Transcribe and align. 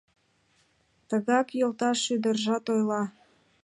Тыгак 1.09 1.47
йолташ 1.59 1.99
ӱдыржат 2.13 2.65
ойла. 2.73 3.03